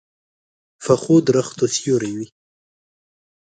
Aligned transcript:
پخو 0.83 1.15
درختو 1.27 1.65
سیوری 1.75 2.11
وي 2.17 2.27